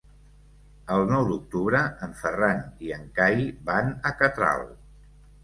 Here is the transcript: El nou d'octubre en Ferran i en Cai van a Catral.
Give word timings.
El 0.95 1.03
nou 1.11 1.25
d'octubre 1.31 1.81
en 2.07 2.15
Ferran 2.23 2.65
i 2.87 2.91
en 2.97 3.05
Cai 3.21 3.45
van 3.69 3.93
a 4.13 4.15
Catral. 4.25 4.67